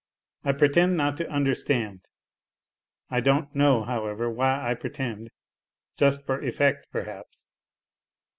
I 0.43 0.51
pretend 0.53 0.97
not 0.97 1.15
to 1.17 1.29
understand 1.29 2.05
(I 3.11 3.19
don't 3.19 3.53
know, 3.55 3.83
however, 3.83 4.31
why 4.31 4.67
I 4.67 4.73
pretend, 4.73 5.29
just 5.95 6.25
for 6.25 6.41
effect, 6.41 6.87
perhaps). 6.91 7.45